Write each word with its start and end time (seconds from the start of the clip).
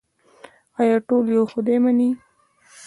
آیا 0.81 0.97
ټول 1.07 1.25
یو 1.35 1.43
خدای 1.51 1.77
مني؟ 1.83 2.09